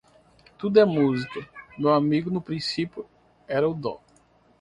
[0.57, 1.47] Tudo é musica,
[1.77, 2.31] meu amigo.
[2.31, 3.07] No principio
[3.47, 3.99] era o dó